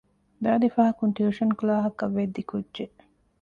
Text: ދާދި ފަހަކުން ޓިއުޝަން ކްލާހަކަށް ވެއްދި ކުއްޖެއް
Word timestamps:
ދާދި 0.43 0.67
ފަހަކުން 0.75 1.13
ޓިއުޝަން 1.17 1.53
ކްލާހަކަށް 1.59 2.15
ވެއްދި 2.17 2.41
ކުއްޖެއް 2.49 2.95